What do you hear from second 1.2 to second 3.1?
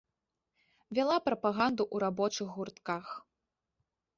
прапаганду ў рабочых гуртках.